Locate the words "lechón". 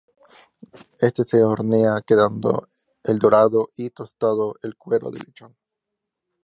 5.27-5.55